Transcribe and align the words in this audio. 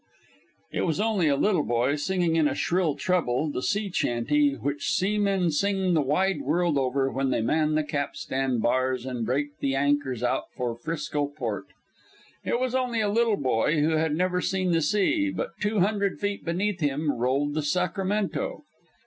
It 0.71 0.81
was 0.81 0.99
only 0.99 1.27
a 1.27 1.35
little 1.35 1.61
boy, 1.61 1.95
singing 1.95 2.35
in 2.35 2.47
a 2.47 2.55
shrill 2.55 2.95
treble 2.95 3.51
the 3.51 3.61
sea 3.61 3.91
chantey 3.91 4.53
which 4.55 4.89
seamen 4.89 5.51
sing 5.51 5.93
the 5.93 6.01
wide 6.01 6.41
world 6.41 6.75
over 6.79 7.11
when 7.11 7.29
they 7.29 7.43
man 7.43 7.75
the 7.75 7.83
capstan 7.83 8.57
bars 8.57 9.05
and 9.05 9.27
break 9.27 9.59
the 9.59 9.75
anchors 9.75 10.23
out 10.23 10.45
for 10.57 10.75
"Frisco" 10.75 11.27
port. 11.27 11.67
It 12.43 12.59
was 12.59 12.73
only 12.73 12.99
a 12.99 13.09
little 13.09 13.37
boy 13.37 13.79
who 13.81 13.89
had 13.91 14.15
never 14.15 14.41
seen 14.41 14.71
the 14.71 14.81
sea, 14.81 15.29
but 15.29 15.51
two 15.59 15.81
hundred 15.81 16.19
feet 16.19 16.43
beneath 16.43 16.79
him 16.79 17.11
rolled 17.13 17.53
the 17.53 17.61
Sacramento. 17.61 18.63